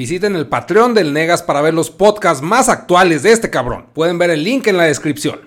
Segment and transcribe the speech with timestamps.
[0.00, 3.84] Visiten el Patreon del Negas para ver los podcasts más actuales de este cabrón.
[3.92, 5.40] Pueden ver el link en la descripción.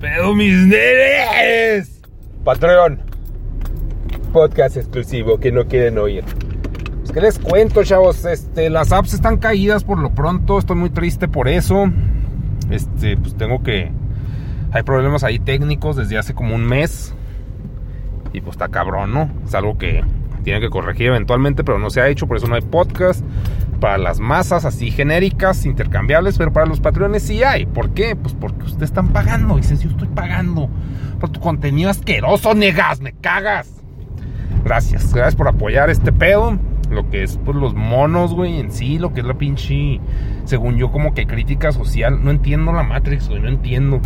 [0.00, 2.00] Pero mis nenes.
[2.42, 3.00] Patreon.
[4.32, 6.24] Podcast exclusivo que no quieren oír.
[6.98, 8.24] Pues, ¿Qué les cuento, chavos?
[8.24, 10.58] Este, las apps están caídas por lo pronto.
[10.58, 11.84] Estoy muy triste por eso.
[12.68, 13.92] Este, pues tengo que.
[14.72, 17.14] Hay problemas ahí técnicos desde hace como un mes.
[18.32, 19.30] Y pues está cabrón, ¿no?
[19.46, 20.02] Es algo que
[20.46, 23.24] tiene que corregir eventualmente, pero no se ha hecho, por eso no hay podcast.
[23.80, 27.66] Para las masas así genéricas, intercambiables, pero para los patrones sí hay.
[27.66, 28.16] ¿Por qué?
[28.16, 29.56] Pues porque ustedes están pagando.
[29.56, 30.68] Dices, yo estoy pagando
[31.20, 33.70] por tu contenido asqueroso, negas, me cagas.
[34.64, 36.58] Gracias, gracias por apoyar este pedo.
[36.90, 40.00] Lo que es, pues, los monos, güey, en sí, lo que es la pinche,
[40.44, 42.24] según yo, como que crítica social.
[42.24, 44.00] No entiendo la Matrix, güey, no entiendo.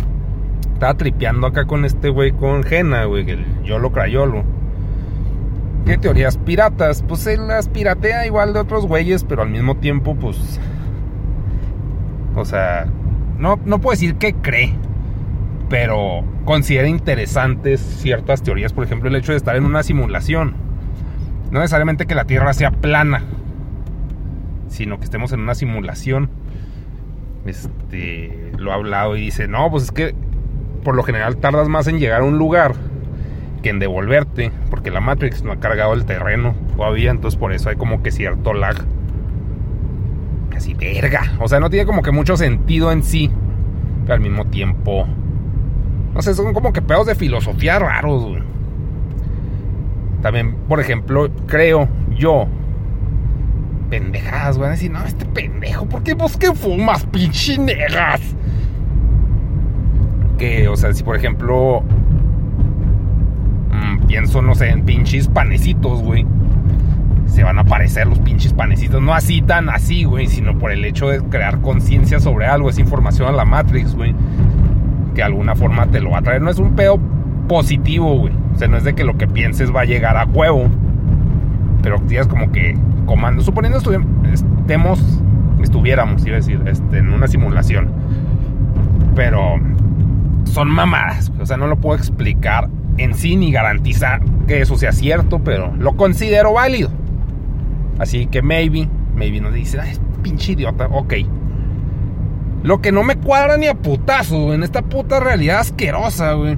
[0.73, 4.60] Estaba tripeando acá con este güey, con Jena, güey, el Yolo Crayolo
[5.85, 7.03] ¿Qué teorías piratas?
[7.07, 10.59] Pues él las piratea igual de otros güeyes, pero al mismo tiempo, pues.
[12.35, 12.87] O sea,
[13.37, 14.75] no, no puedo decir que cree,
[15.69, 18.73] pero considera interesantes ciertas teorías.
[18.73, 20.53] Por ejemplo, el hecho de estar en una simulación.
[21.49, 23.23] No necesariamente que la Tierra sea plana,
[24.69, 26.29] sino que estemos en una simulación.
[27.45, 30.15] Este, lo ha hablado y dice: No, pues es que
[30.83, 32.75] por lo general tardas más en llegar a un lugar
[33.61, 37.69] que en devolverte, porque la Matrix no ha cargado el terreno todavía, entonces por eso
[37.69, 38.75] hay como que cierto lag.
[40.49, 41.33] Casi verga.
[41.39, 43.29] O sea, no tiene como que mucho sentido en sí,
[44.03, 45.07] pero al mismo tiempo...
[46.13, 48.43] No sé, son como que pedos de filosofía raros, güey.
[50.21, 52.47] También, por ejemplo, creo yo...
[53.89, 54.69] Pendejadas, güey.
[54.69, 58.21] A decir, no, este pendejo, ¿por qué vos que fumas, pinche negas?
[60.37, 61.83] Que, o sea, si por ejemplo
[64.31, 66.25] pienso, no sé, en pinches panecitos, güey.
[67.25, 69.01] Se van a aparecer los pinches panecitos.
[69.01, 72.69] No así tan así, güey, sino por el hecho de crear conciencia sobre algo.
[72.69, 74.15] Es información a la Matrix, güey.
[75.13, 76.41] Que de alguna forma te lo va a traer.
[76.41, 76.97] No es un pedo
[77.49, 78.33] positivo, güey.
[78.55, 80.69] O sea, no es de que lo que pienses va a llegar a huevo.
[81.83, 83.43] Pero tienes como que comando.
[83.43, 83.79] Suponiendo
[84.31, 85.21] estemos,
[85.61, 87.91] estuviéramos, iba a decir, este, en una simulación.
[89.13, 89.55] Pero
[90.45, 91.33] son mamadas.
[91.37, 92.69] O sea, no lo puedo explicar
[93.03, 96.89] en sí ni garantizar que eso sea cierto, pero lo considero válido.
[97.99, 101.13] Así que maybe, maybe nos dice, ay, pinche idiota, ok.
[102.63, 106.57] Lo que no me cuadra ni a putazo, en esta puta realidad asquerosa, güey.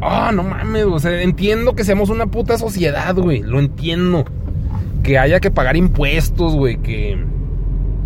[0.00, 4.24] Ah, no mames, o entiendo que seamos una puta sociedad, güey, lo entiendo.
[5.02, 7.24] Que haya que pagar impuestos, güey, que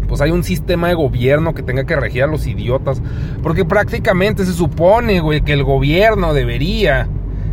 [0.07, 3.03] pues hay un sistema de gobierno que tenga que regir a los idiotas.
[3.43, 7.09] Porque prácticamente se supone, güey, que el gobierno debería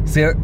[0.06, 0.38] ser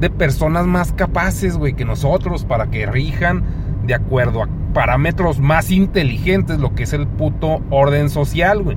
[0.00, 3.44] de personas más capaces, güey, que nosotros para que rijan
[3.84, 8.76] de acuerdo a parámetros más inteligentes lo que es el puto orden social, güey.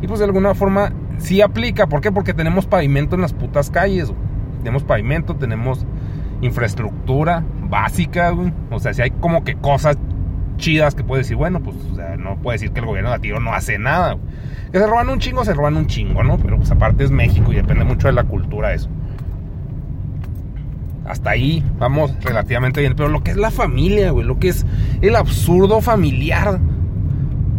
[0.00, 1.86] Y pues de alguna forma sí aplica.
[1.86, 2.12] ¿Por qué?
[2.12, 4.12] Porque tenemos pavimento en las putas calles.
[4.58, 5.86] Tenemos pavimento, tenemos
[6.40, 8.52] infraestructura básica, güey.
[8.70, 9.98] O sea, si hay como que cosas
[10.56, 11.76] chidas que puede decir, bueno, pues
[12.18, 14.16] no puede decir que el gobierno de tiro no hace nada.
[14.72, 16.38] Que se roban un chingo, se roban un chingo, ¿no?
[16.38, 18.88] Pero pues aparte es México y depende mucho de la cultura eso.
[21.06, 22.94] Hasta ahí vamos relativamente bien.
[22.96, 24.66] Pero lo que es la familia, güey, lo que es
[25.00, 26.58] el absurdo familiar.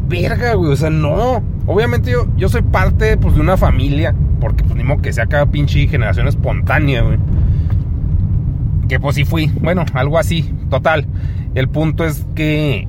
[0.09, 1.43] Verga, güey, o sea, no.
[1.65, 5.27] Obviamente yo, yo soy parte pues, de una familia, porque pues ni modo que sea
[5.27, 7.17] cada pinche generación espontánea, güey.
[8.87, 11.07] Que pues sí fui, bueno, algo así, total.
[11.55, 12.87] El punto es que.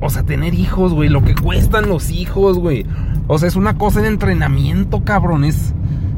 [0.00, 1.08] O sea, tener hijos, güey.
[1.08, 2.86] Lo que cuestan los hijos, güey.
[3.26, 5.44] O sea, es una cosa de entrenamiento, cabrón.
[5.44, 5.74] Es,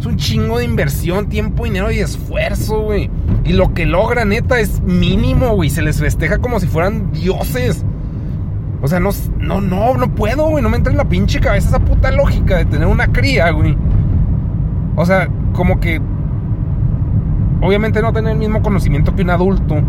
[0.06, 3.10] un chingo de inversión, tiempo, dinero y esfuerzo, güey.
[3.44, 5.68] Y lo que logra, neta, es mínimo, güey.
[5.68, 7.84] Se les festeja como si fueran dioses.
[8.82, 10.62] O sea, no, no, no, no puedo, güey.
[10.62, 13.76] No me entra en la pinche cabeza esa puta lógica de tener una cría, güey.
[14.96, 16.00] O sea, como que.
[17.60, 19.82] Obviamente no tener el mismo conocimiento que un adulto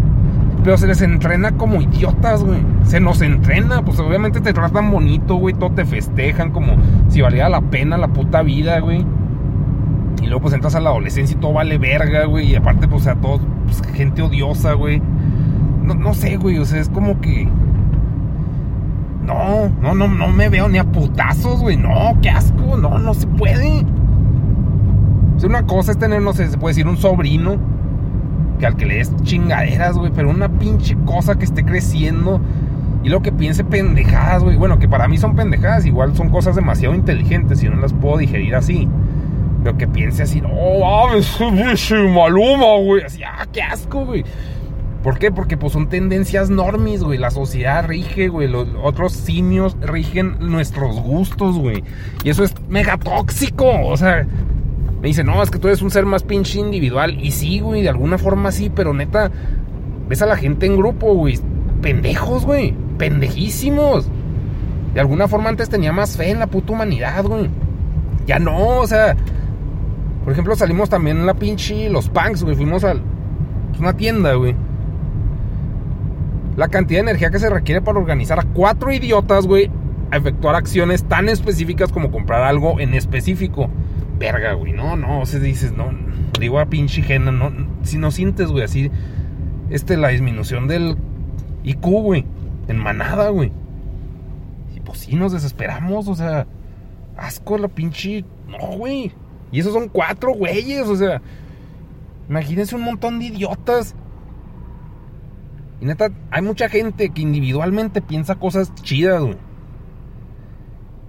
[0.64, 2.60] pero se les entrena como idiotas, güey.
[2.84, 5.56] Se nos entrena, pues obviamente te tratan bonito, güey.
[5.56, 6.76] Todo te festejan como
[7.10, 9.04] si valiera la pena la puta vida, güey.
[10.22, 12.52] Y luego pues entras a la adolescencia y todo vale verga, güey.
[12.52, 15.02] Y aparte pues a todos, pues, gente odiosa, güey.
[15.84, 16.60] No, no sé, güey.
[16.60, 17.48] O sea, es como que...
[19.24, 21.76] No, no, no, no me veo ni a putazos, güey.
[21.76, 22.78] No, qué asco.
[22.78, 23.84] No, no se puede.
[25.44, 27.58] Una cosa es tener, no sé, se puede decir un sobrino
[28.60, 32.40] que al que le des chingaderas, güey, pero una pinche cosa que esté creciendo
[33.04, 34.56] y lo que piense pendejadas, güey.
[34.56, 38.18] Bueno, que para mí son pendejadas, igual son cosas demasiado inteligentes y no las puedo
[38.18, 38.88] digerir así.
[39.64, 43.04] Pero que piense así, oh, mames, maluma, güey.
[43.04, 44.24] Así, ah, qué asco, güey.
[45.04, 45.32] ¿Por qué?
[45.32, 47.18] Porque pues son tendencias normis, güey.
[47.18, 48.48] La sociedad rige, güey.
[48.48, 51.84] Los otros simios rigen nuestros gustos, güey.
[52.24, 53.66] Y eso es mega tóxico.
[53.84, 54.28] O sea,
[55.02, 57.18] me dice, no, es que tú eres un ser más pinche individual.
[57.20, 59.32] Y sí, güey, de alguna forma sí, pero neta,
[60.08, 61.40] ves a la gente en grupo, güey.
[61.82, 62.76] Pendejos, güey.
[63.00, 64.08] Pendejísimos.
[64.94, 67.50] De alguna forma antes tenía más fe en la puta humanidad, güey.
[68.28, 69.16] Ya no, o sea.
[70.24, 72.56] Por ejemplo, salimos también en la pinche Los Punks, güey.
[72.56, 74.56] Fuimos a pues, una tienda, güey.
[76.58, 79.72] La cantidad de energía que se requiere para organizar a cuatro idiotas, güey,
[80.12, 83.68] a efectuar acciones tan específicas como comprar algo en específico.
[84.22, 84.72] Verga, güey.
[84.72, 85.90] No, no, o sea, dices, no.
[86.40, 87.52] Digo a pinche gena, no.
[87.82, 88.92] Si no sientes, güey, así.
[89.72, 90.96] Este, la disminución del
[91.64, 92.26] IQ, güey.
[92.68, 93.52] En manada, güey.
[94.76, 96.46] Y pues sí, nos desesperamos, o sea.
[97.18, 98.24] Asco la pinche.
[98.48, 99.12] No, güey.
[99.52, 101.20] Y esos son cuatro güeyes, o sea.
[102.30, 103.96] Imagínense un montón de idiotas.
[105.82, 109.38] Y neta, hay mucha gente que individualmente piensa cosas chidas, güey.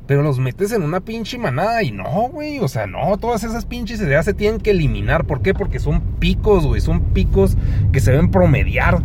[0.06, 2.58] Pero los metes en una pinche manada y no, güey.
[2.58, 5.24] O sea, no, todas esas pinches ideas se tienen que eliminar.
[5.24, 5.54] ¿Por qué?
[5.54, 6.80] Porque son picos, güey.
[6.80, 7.56] Son picos
[7.92, 9.00] que se deben promediar.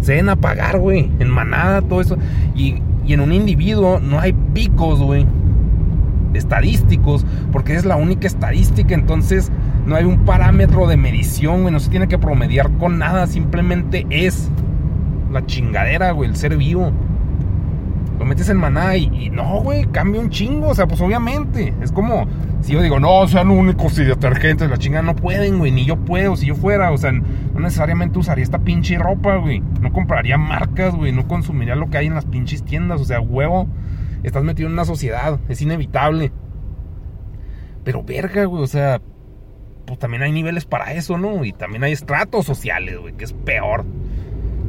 [0.00, 1.10] Se deben apagar, güey.
[1.20, 2.18] En manada, todo eso.
[2.56, 5.26] Y, y en un individuo no hay picos, güey.
[6.34, 7.24] Estadísticos.
[7.52, 8.94] Porque es la única estadística.
[8.94, 9.52] Entonces
[9.86, 11.72] no hay un parámetro de medición, güey.
[11.72, 13.28] No se tiene que promediar con nada.
[13.28, 14.50] Simplemente es
[15.30, 16.30] la chingadera, güey.
[16.30, 16.92] El ser vivo
[18.20, 20.68] lo metes en maná y, no, güey, cambia un chingo.
[20.68, 21.72] O sea, pues obviamente.
[21.80, 22.26] Es como
[22.60, 25.96] si yo digo, no, sean únicos y detergentes, la chingada no pueden, güey, ni yo
[25.96, 26.36] puedo.
[26.36, 29.60] Si yo fuera, o sea, no necesariamente usaría esta pinche ropa, güey.
[29.80, 33.00] No compraría marcas, güey, no consumiría lo que hay en las pinches tiendas.
[33.00, 33.66] O sea, huevo,
[34.22, 36.30] estás metido en una sociedad, es inevitable.
[37.84, 39.00] Pero verga, güey, o sea,
[39.86, 41.42] pues también hay niveles para eso, ¿no?
[41.42, 43.86] Y también hay estratos sociales, güey, que es peor.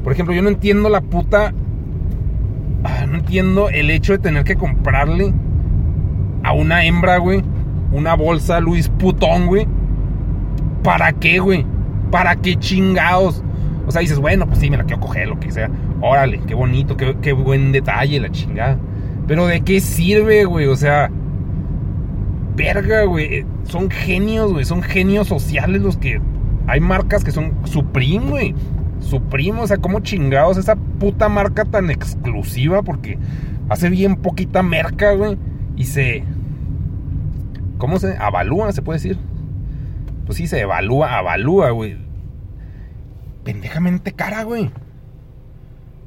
[0.05, 1.53] Por ejemplo, yo no entiendo la puta
[3.11, 5.33] no entiendo el hecho de tener que comprarle
[6.43, 7.43] a una hembra, güey,
[7.91, 9.67] una bolsa Luis Putón, güey.
[10.81, 11.65] ¿Para qué, güey?
[12.09, 13.43] ¿Para qué chingados?
[13.85, 15.69] O sea, dices, bueno, pues sí, me la quiero coger, lo que sea.
[15.99, 18.77] Órale, qué bonito, qué, qué buen detalle, la chingada.
[19.27, 20.67] Pero ¿de qué sirve, güey?
[20.67, 21.11] O sea,
[22.55, 23.45] verga, güey.
[23.65, 24.65] Son genios, güey.
[24.65, 26.21] Son genios sociales los que...
[26.67, 28.55] Hay marcas que son Supreme, güey
[29.01, 33.17] su primo, o sea, como chingados esa puta marca tan exclusiva, porque
[33.69, 35.37] hace bien poquita merca, güey,
[35.75, 36.23] y se...
[37.77, 39.17] ¿Cómo se avalúa, se puede decir?
[40.25, 41.97] Pues sí, se evalúa, avalúa, güey.
[43.43, 44.69] Pendejamente cara, güey.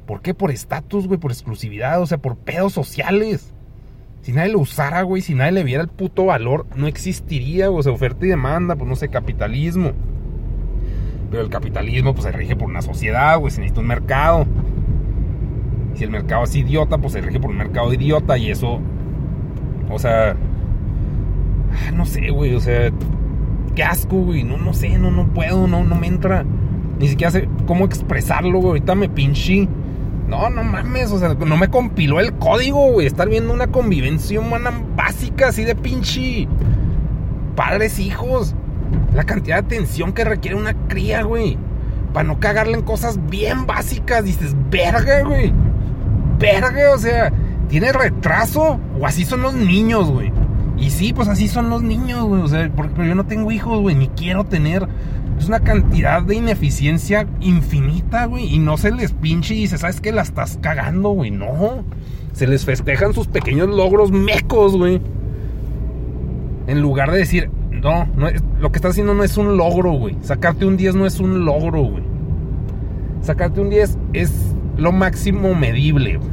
[0.07, 0.33] ¿Por qué?
[0.33, 3.53] Por estatus, güey, por exclusividad, o sea, por pedos sociales.
[4.21, 7.83] Si nadie lo usara, güey, si nadie le viera el puto valor, no existiría, o
[7.83, 9.91] sea, oferta y demanda, pues no sé, capitalismo.
[11.41, 14.45] El capitalismo pues se rige por una sociedad, güey, se necesita un mercado.
[15.95, 18.79] Si el mercado es idiota, pues se rige por un mercado idiota y eso,
[19.89, 22.91] o sea, ah, no sé, güey, o sea,
[23.75, 26.43] qué asco, güey, no, no sé, no, no puedo, no, no me entra,
[26.99, 29.67] ni siquiera sé cómo expresarlo, güey, ahorita me pinché.
[30.27, 34.39] No, no mames, o sea, no me compiló el código, güey, estar viendo una convivencia
[34.39, 36.47] humana básica así de pinche
[37.55, 38.55] padres, hijos
[39.13, 41.57] la cantidad de atención que requiere una cría, güey.
[42.13, 44.23] Para no cagarle en cosas bien básicas.
[44.23, 45.53] Dices, verga, güey.
[46.39, 47.31] Verga, o sea,
[47.69, 48.79] ¿tiene retraso?
[48.99, 50.31] O así son los niños, güey.
[50.77, 52.41] Y sí, pues así son los niños, güey.
[52.41, 54.87] O sea, porque, pero yo no tengo hijos, güey, ni quiero tener.
[55.39, 58.53] Es una cantidad de ineficiencia infinita, güey.
[58.53, 60.11] Y no se les pinche y dice, ¿sabes qué?
[60.11, 61.31] La estás cagando, güey.
[61.31, 61.83] No.
[62.33, 65.01] Se les festejan sus pequeños logros mecos, güey.
[66.67, 67.49] En lugar de decir,
[67.85, 68.07] no,
[68.59, 70.17] lo que estás haciendo no es un logro, güey.
[70.21, 72.03] Sacarte un 10 no es un logro, güey.
[73.21, 76.29] Sacarte un 10 es lo máximo medible güey,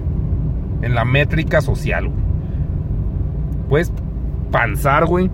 [0.80, 2.22] en la métrica social, güey.
[3.68, 3.92] Puedes
[4.50, 5.30] panzar, güey,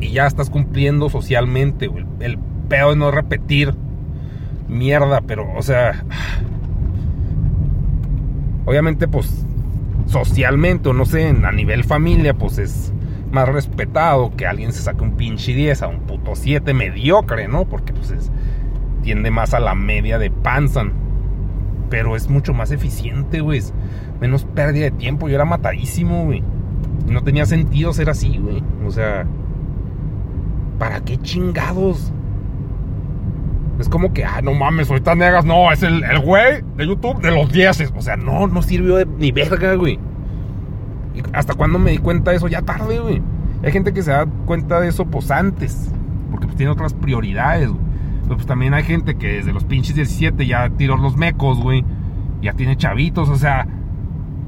[0.00, 2.04] y ya estás cumpliendo socialmente, güey.
[2.18, 3.72] El peor es no repetir
[4.68, 6.04] mierda, pero, o sea,
[8.64, 9.46] obviamente, pues,
[10.06, 12.93] socialmente, o no sé, a nivel familia, pues es
[13.34, 17.64] más respetado que alguien se saque un pinche 10 a un puto 7 mediocre, ¿no?
[17.64, 18.30] Porque pues es,
[19.02, 20.92] tiende más a la media de Panzan.
[21.90, 23.60] Pero es mucho más eficiente, güey.
[24.20, 25.28] Menos pérdida de tiempo.
[25.28, 26.42] Yo era matadísimo, güey.
[27.06, 28.62] No tenía sentido ser así, güey.
[28.86, 29.26] O sea,
[30.78, 32.12] ¿para qué chingados?
[33.80, 37.20] Es como que, ah, no mames, ahorita negas, no, es el, el güey de YouTube
[37.20, 37.92] de los 10.
[37.96, 39.98] O sea, no, no sirvió de ni verga, güey.
[41.14, 42.48] ¿Y hasta cuando me di cuenta de eso?
[42.48, 43.22] Ya tarde, güey.
[43.62, 45.90] Hay gente que se da cuenta de eso pues antes,
[46.30, 47.80] porque pues tiene otras prioridades, güey.
[48.24, 51.84] Pero pues también hay gente que desde los pinches 17 ya tiró los mecos, güey.
[52.42, 53.66] Ya tiene chavitos, o sea,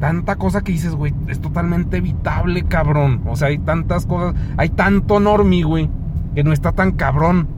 [0.00, 3.22] tanta cosa que dices, güey, es totalmente evitable, cabrón.
[3.26, 5.90] O sea, hay tantas cosas, hay tanto normie, güey,
[6.34, 7.48] que no está tan cabrón.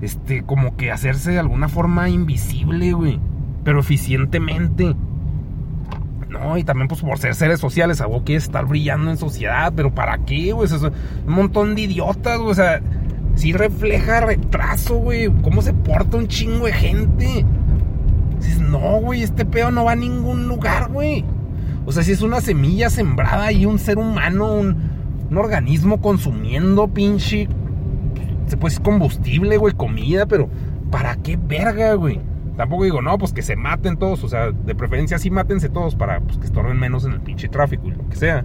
[0.00, 3.20] Este, como que hacerse de alguna forma invisible, güey.
[3.64, 4.94] Pero eficientemente.
[6.28, 9.94] No, y también pues por ser seres sociales, algo que estar brillando en sociedad, pero
[9.94, 10.68] ¿para qué, güey?
[11.26, 12.50] Un montón de idiotas, güey.
[12.50, 12.80] O sea,
[13.34, 15.28] sí refleja retraso, güey.
[15.42, 17.44] ¿Cómo se porta un chingo de gente?
[18.38, 21.24] Dices, no, güey, este pedo no va a ningún lugar, güey.
[21.86, 24.76] O sea, si es una semilla sembrada y un ser humano, un,
[25.30, 27.48] un organismo consumiendo pinche
[28.48, 30.48] se puede decir combustible, güey, comida, pero
[30.90, 32.20] ¿para qué verga, güey?
[32.58, 35.94] Tampoco digo, no, pues que se maten todos, o sea, de preferencia sí mátense todos
[35.94, 38.44] para pues, que estorben menos en el pinche tráfico y lo que sea.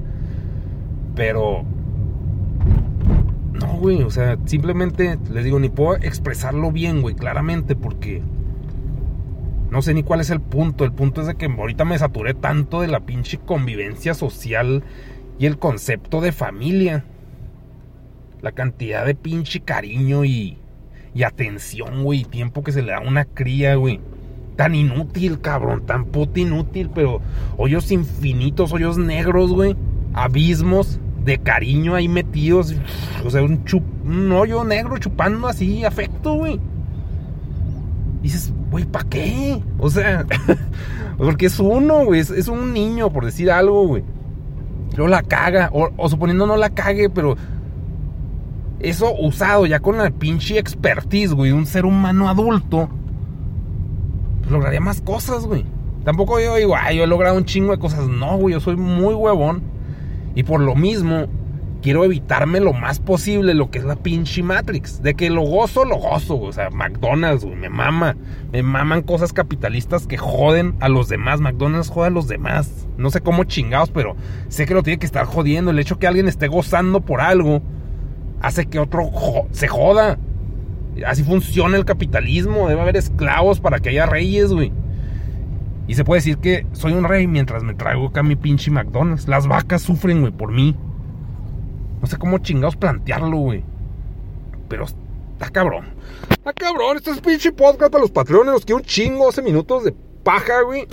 [1.15, 1.63] Pero...
[3.53, 8.21] No, güey, o sea, simplemente les digo, ni puedo expresarlo bien, güey, claramente, porque...
[9.71, 10.85] No sé ni cuál es el punto.
[10.85, 14.83] El punto es de que ahorita me saturé tanto de la pinche convivencia social
[15.39, 17.03] y el concepto de familia
[18.43, 20.59] la cantidad de pinche cariño y,
[21.15, 23.99] y atención, güey, tiempo que se le da a una cría, güey.
[24.55, 27.21] Tan inútil, cabrón, tan puta inútil, pero
[27.57, 29.75] hoyos infinitos, hoyos negros, güey.
[30.13, 32.75] Abismos de cariño ahí metidos.
[33.25, 36.59] O sea, un, chup, un hoyo negro chupando así afecto, güey.
[38.21, 39.61] Dices, güey, ¿para qué?
[39.79, 40.25] O sea,
[41.17, 44.03] porque es uno, güey, es, un niño, por decir algo, güey.
[44.95, 47.35] Luego la caga, o suponiendo no la cague, pero
[48.83, 52.89] eso usado ya con la pinche expertise, güey, un ser humano adulto,
[54.41, 55.65] pues lograría más cosas, güey.
[56.03, 58.07] Tampoco yo digo, ay, yo he logrado un chingo de cosas.
[58.07, 59.63] No, güey, yo soy muy huevón.
[60.35, 61.27] Y por lo mismo,
[61.81, 65.01] quiero evitarme lo más posible lo que es la pinche Matrix.
[65.01, 66.41] De que lo gozo, lo gozo.
[66.41, 68.17] O sea, McDonald's, güey, me mama.
[68.51, 71.39] Me maman cosas capitalistas que joden a los demás.
[71.39, 72.85] McDonald's jode a los demás.
[72.97, 74.17] No sé cómo chingados, pero
[74.49, 75.71] sé que lo tiene que estar jodiendo.
[75.71, 77.61] El hecho que alguien esté gozando por algo
[78.43, 79.09] hace que otro
[79.51, 80.19] se joda.
[81.07, 82.69] Así funciona el capitalismo.
[82.69, 84.71] Debe haber esclavos para que haya reyes, güey.
[85.87, 89.27] Y se puede decir que soy un rey mientras me traigo acá mi pinche McDonald's.
[89.27, 90.75] Las vacas sufren, güey, por mí.
[92.01, 93.63] No sé cómo chingados plantearlo, güey.
[94.67, 95.85] Pero está cabrón.
[96.29, 96.97] Está cabrón.
[96.97, 98.53] Este es pinche podcast para los patrones.
[98.53, 99.25] Los quiero un chingo.
[99.25, 100.85] 12 minutos de paja, güey.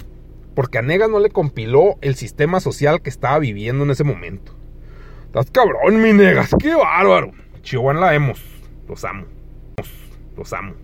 [0.55, 4.60] Porque a Negas no le compiló el sistema social que estaba viviendo en ese momento.
[5.31, 6.51] Estás cabrón, mi negas.
[6.61, 7.31] Qué bárbaro.
[7.63, 8.43] Chihuahua la vemos.
[8.89, 9.27] Los amo.
[10.37, 10.75] Los amo.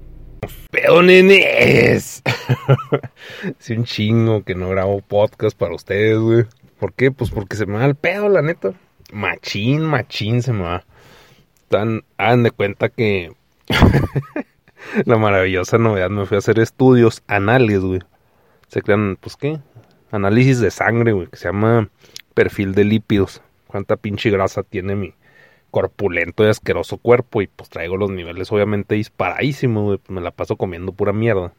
[0.71, 2.23] Pedo, nenes.
[3.59, 6.45] sí, un chingo que no grabo podcast para ustedes, güey.
[6.79, 7.11] ¿Por qué?
[7.11, 8.73] Pues porque se me va el pedo, la neta.
[9.13, 10.85] Machín, machín se me va.
[11.67, 13.33] Tan, hagan de cuenta que
[15.07, 17.99] la maravillosa novedad me fui a hacer estudios anales, güey.
[18.69, 19.59] Se crean, pues qué,
[20.13, 21.89] análisis de sangre, güey, que se llama
[22.33, 23.43] perfil de lípidos
[23.77, 25.13] cuánta pinche grasa tiene mi
[25.71, 30.57] corpulento y asqueroso cuerpo y pues traigo los niveles obviamente disparadísimos, pues me la paso
[30.57, 31.53] comiendo pura mierda.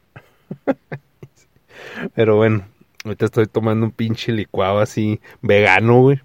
[2.16, 2.66] Pero bueno,
[3.06, 6.22] ahorita estoy tomando un pinche licuado así vegano, güey.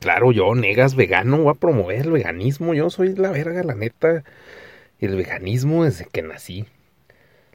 [0.00, 2.74] Claro, yo, negas vegano, voy a promover el veganismo.
[2.74, 4.24] Yo soy la verga, la neta.
[4.98, 6.64] El veganismo desde que nací.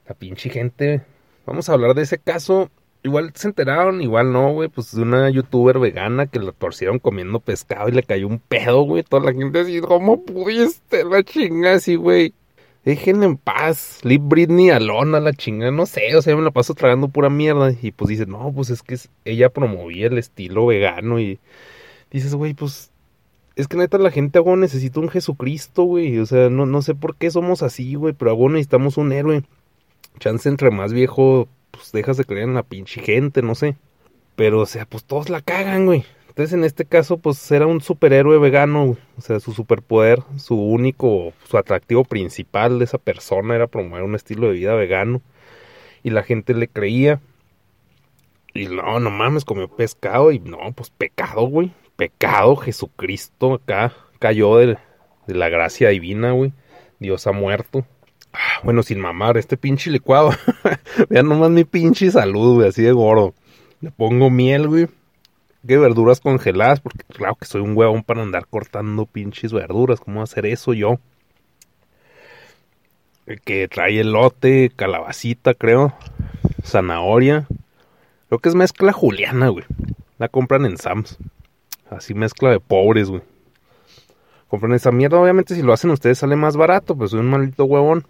[0.07, 1.01] La pinche gente.
[1.45, 2.71] Vamos a hablar de ese caso
[3.07, 7.39] igual se enteraron, igual no, güey, pues de una youtuber vegana que la torcieron comiendo
[7.39, 9.03] pescado y le cayó un pedo, güey.
[9.03, 11.03] Toda la gente así, ¿cómo pudiste?
[11.03, 12.33] La chinga así, güey.
[12.85, 13.99] Déjenme en paz.
[14.03, 17.73] Leave Britney alona, la chinga, no sé, o sea, me la paso tragando pura mierda.
[17.81, 21.39] Y pues dice, no, pues es que ella promovía el estilo vegano y
[22.11, 22.91] dices, güey, pues
[23.55, 26.19] es que neta la gente, güey, necesita un Jesucristo, güey.
[26.19, 29.43] O sea, no, no sé por qué somos así, güey, pero güey, necesitamos un héroe.
[30.19, 31.47] Chance entre más viejo,
[31.77, 33.77] pues dejas de creer en la pinche gente, no sé.
[34.35, 36.05] Pero, o sea, pues todos la cagan, güey.
[36.27, 41.33] Entonces, en este caso, pues era un superhéroe vegano, o sea, su superpoder, su único,
[41.47, 45.21] su atractivo principal de esa persona era promover un estilo de vida vegano.
[46.03, 47.21] Y la gente le creía.
[48.53, 51.71] Y no, no mames, comió pescado y no, pues pecado, güey.
[51.95, 54.77] Pecado, Jesucristo acá cayó de,
[55.25, 56.53] de la gracia divina, güey.
[56.99, 57.85] Dios ha muerto.
[58.63, 60.31] Bueno, sin mamar, este pinche licuado.
[61.09, 63.33] Vean nomás mi pinche salud, güey, así de gordo.
[63.81, 64.87] Le pongo miel, güey.
[65.67, 66.79] ¿Qué verduras congeladas?
[66.79, 69.99] Porque claro que soy un huevón para andar cortando pinches verduras.
[69.99, 70.99] ¿Cómo hacer eso yo?
[73.43, 75.93] Que trae elote, calabacita, creo.
[76.63, 77.47] Zanahoria.
[78.29, 79.65] Creo que es mezcla juliana, güey.
[80.17, 81.17] La compran en Sams.
[81.89, 83.21] Así mezcla de pobres, güey.
[84.47, 85.19] Compran esa mierda.
[85.19, 86.95] Obviamente, si lo hacen ustedes sale más barato.
[86.95, 88.07] Pues soy un maldito huevón.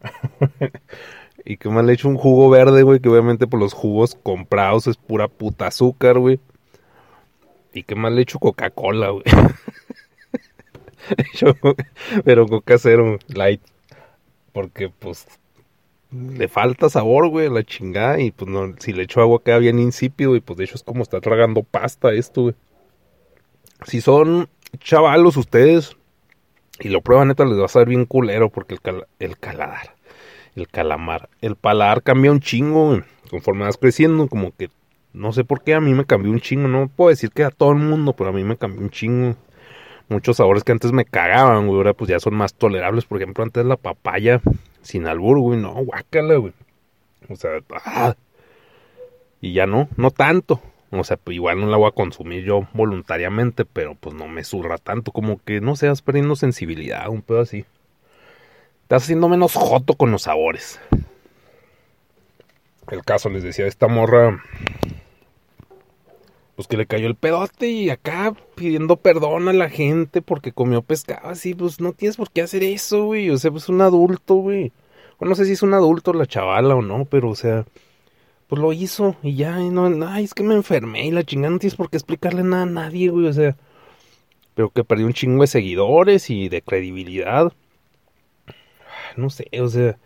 [1.44, 4.86] y que más le echo un jugo verde, güey, que obviamente por los jugos comprados
[4.86, 6.40] es pura puta azúcar, güey.
[7.72, 9.24] Y que más le echo Coca-Cola, güey.
[12.24, 13.60] pero Coca Cero Light.
[14.52, 15.26] Porque pues
[16.10, 18.20] le falta sabor, güey, la chingada.
[18.20, 20.34] Y pues no, si le echo agua queda bien insípido.
[20.34, 22.54] Y pues de hecho es como está tragando pasta esto, güey.
[23.86, 25.96] Si son chavalos ustedes
[26.80, 28.50] y lo prueban, neta, les va a saber bien culero.
[28.50, 29.94] Porque el, el caladar,
[30.56, 33.02] el calamar, el paladar cambia un chingo, güey.
[33.30, 34.70] Conforme vas creciendo, como que
[35.12, 36.68] no sé por qué a mí me cambió un chingo.
[36.68, 39.36] No puedo decir que a todo el mundo, pero a mí me cambió un chingo
[40.10, 43.06] muchos sabores que antes me cagaban, güey, ahora pues ya son más tolerables.
[43.06, 44.42] Por ejemplo, antes la papaya
[44.82, 46.52] sin albur, güey, no, guácala, güey.
[47.28, 47.50] O sea,
[47.86, 48.14] ah.
[49.40, 50.60] y ya no, no tanto.
[50.92, 54.42] O sea, pues igual no la voy a consumir yo voluntariamente, pero pues no me
[54.42, 57.64] zurra tanto, como que no seas perdiendo sensibilidad, un pedo así.
[58.82, 60.80] Estás haciendo menos joto con los sabores.
[62.90, 64.42] El caso, les decía, esta morra
[66.60, 70.82] pues que le cayó el pedote y acá pidiendo perdón a la gente porque comió
[70.82, 73.30] pescado así, pues no tienes por qué hacer eso, güey.
[73.30, 74.70] O sea, pues un adulto, güey.
[75.16, 77.64] O no sé si es un adulto la chavala o no, pero o sea,
[78.50, 81.60] pues lo hizo y ya, no, ay, es que me enfermé y la chingada no
[81.60, 83.26] tienes por qué explicarle nada a nadie, güey.
[83.26, 83.56] O sea,
[84.56, 87.52] pero que perdió un chingo de seguidores y de credibilidad.
[89.16, 89.98] No sé, o sea,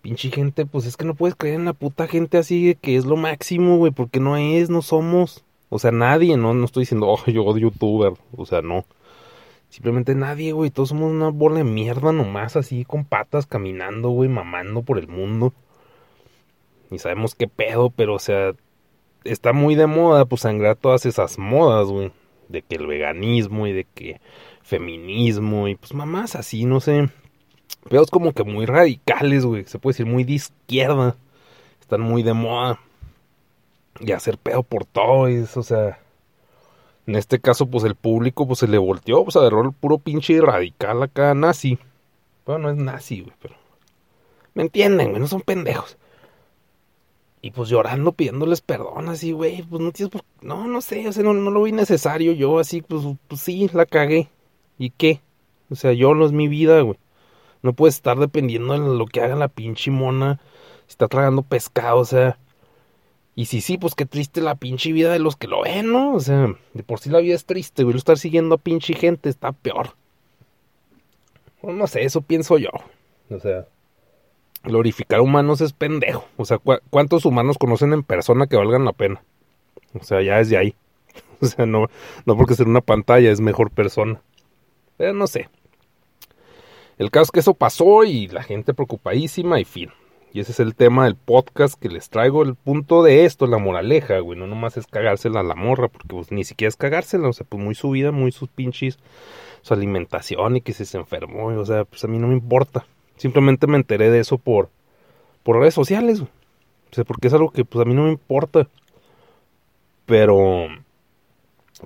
[0.00, 3.04] pinche gente, pues es que no puedes creer en la puta gente así que es
[3.04, 5.44] lo máximo, güey, porque no es, no somos.
[5.68, 8.12] O sea, nadie, no, no estoy diciendo, oh, yo odio youtuber.
[8.36, 8.84] O sea, no.
[9.70, 10.70] Simplemente nadie, güey.
[10.70, 15.08] Todos somos una bola de mierda nomás, así con patas caminando, güey, mamando por el
[15.08, 15.52] mundo.
[16.90, 18.54] Y sabemos qué pedo, pero, o sea,
[19.24, 22.12] está muy de moda, pues, sangrar todas esas modas, güey.
[22.48, 24.20] De que el veganismo y de que
[24.62, 27.08] feminismo y, pues, mamás así, no sé.
[27.88, 29.64] Pedos como que muy radicales, güey.
[29.66, 31.16] Se puede decir muy de izquierda.
[31.80, 32.80] Están muy de moda
[34.00, 35.98] y hacer pedo por todo, eso, o sea,
[37.06, 40.40] en este caso, pues el público, pues se le volteó, pues agarró el puro pinche
[40.40, 41.78] radical acá, nazi.
[42.44, 43.54] Bueno, no es nazi, güey, pero...
[44.54, 45.20] ¿Me entienden, güey?
[45.20, 45.98] No son pendejos.
[47.46, 50.12] Y pues llorando, pidiéndoles perdón, así, güey, pues no tienes...
[50.40, 52.32] No, no sé, o sea, no, no lo vi necesario.
[52.32, 54.28] Yo así, pues, pues sí, la cagué.
[54.78, 55.20] ¿Y qué?
[55.70, 56.98] O sea, yo no es mi vida, güey.
[57.62, 60.40] No puedes estar dependiendo de lo que haga la pinche mona.
[60.88, 62.36] Si está tragando pescado, o sea...
[63.36, 66.14] Y si sí, pues qué triste la pinche vida de los que lo ven, ¿no?
[66.14, 67.96] O sea, de por sí la vida es triste, güey.
[67.96, 69.90] Estar siguiendo a pinche gente está peor.
[71.62, 72.70] no sé, eso pienso yo.
[73.30, 73.68] O sea,
[74.66, 76.26] glorificar humanos es pendejo.
[76.36, 76.58] O sea,
[76.90, 79.22] ¿cuántos humanos conocen en persona que valgan la pena?
[79.94, 80.74] O sea, ya es de ahí.
[81.38, 81.88] O sea, no,
[82.24, 84.22] no porque ser una pantalla es mejor persona.
[84.96, 85.50] Pero no sé.
[86.96, 89.90] El caso es que eso pasó y la gente preocupadísima y fin.
[90.32, 92.42] Y ese es el tema del podcast que les traigo.
[92.42, 94.38] El punto de esto, la moraleja, güey.
[94.38, 97.28] No nomás es cagársela a la morra, porque pues ni siquiera es cagársela.
[97.28, 98.98] O sea, pues muy su vida, muy sus pinches,
[99.60, 101.48] su alimentación y que se enfermó.
[101.48, 102.86] o sea, pues a mí no me importa.
[103.16, 104.70] Simplemente me enteré de eso por,
[105.42, 106.20] por redes sociales.
[106.20, 106.28] O
[106.92, 108.68] sea, porque es algo que pues a mí no me importa.
[110.06, 110.68] Pero,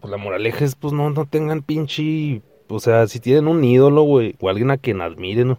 [0.00, 2.42] pues la moraleja es, pues no, no tengan pinche.
[2.68, 5.56] O sea, si tienen un ídolo, güey, o alguien a quien admiren,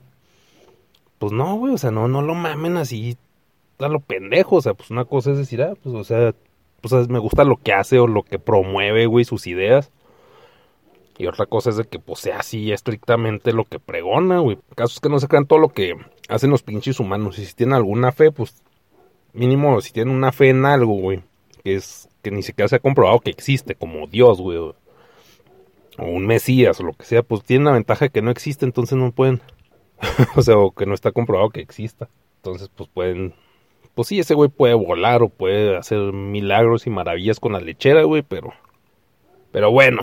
[1.17, 3.17] pues no, güey, o sea, no, no lo mamen así
[3.85, 6.33] a lo pendejo, o sea, pues una cosa es decir, ah, pues, o sea,
[6.81, 9.91] pues me gusta lo que hace o lo que promueve, güey, sus ideas.
[11.17, 14.57] Y otra cosa es de que, pues, sea así estrictamente lo que pregona, güey.
[14.69, 15.95] El caso es que no se crean todo lo que
[16.29, 17.37] hacen los pinches humanos.
[17.37, 18.61] Y si tienen alguna fe, pues,
[19.33, 21.21] mínimo, si tienen una fe en algo, güey,
[21.63, 24.75] que es, que ni siquiera se ha comprobado que existe, como Dios, güey, o
[25.97, 28.97] un Mesías, o lo que sea, pues tienen la ventaja de que no existe, entonces
[28.97, 29.41] no pueden
[30.35, 32.09] o sea, o que no está comprobado que exista.
[32.37, 33.33] Entonces, pues pueden.
[33.93, 38.03] Pues sí, ese güey puede volar o puede hacer milagros y maravillas con la lechera,
[38.03, 38.53] güey, pero.
[39.51, 40.01] Pero bueno.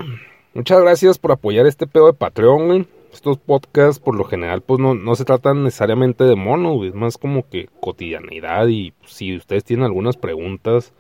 [0.59, 2.87] Muchas gracias por apoyar este pedo de Patreon, güey.
[3.13, 6.89] Estos podcasts, por lo general, pues no, no se tratan necesariamente de mono, güey.
[6.89, 8.67] Es más como que cotidianidad.
[8.67, 10.93] Y pues, si ustedes tienen algunas preguntas,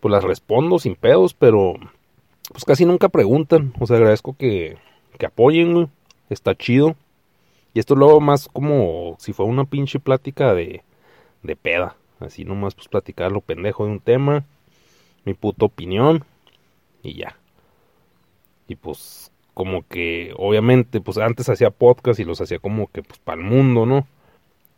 [0.00, 1.76] pues las respondo sin pedos, pero.
[2.50, 3.72] Pues casi nunca preguntan.
[3.80, 4.76] O sea, agradezco que,
[5.16, 5.88] que apoyen, güey.
[6.28, 6.94] Está chido.
[7.72, 10.82] Y esto luego más como si fuera una pinche plática de,
[11.42, 11.96] de peda.
[12.20, 14.44] Así nomás pues platicar lo pendejo de un tema.
[15.24, 16.26] Mi puta opinión.
[17.02, 17.38] Y ya.
[18.68, 23.18] Y pues como que obviamente pues antes hacía podcast y los hacía como que pues
[23.18, 24.06] para el mundo, ¿no?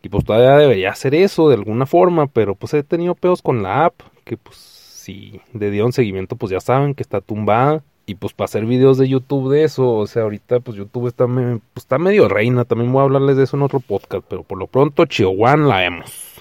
[0.02, 3.62] Y pues todavía debería hacer eso de alguna forma, pero pues he tenido pedos con
[3.62, 3.94] la app,
[4.24, 7.82] que pues si de dieron seguimiento pues ya saben que está tumbada.
[8.06, 11.26] Y pues para hacer videos de YouTube de eso, o sea, ahorita pues YouTube está,
[11.26, 14.42] me- pues, está medio reina, también voy a hablarles de eso en otro podcast, pero
[14.42, 16.34] por lo pronto Chihuahua la vemos.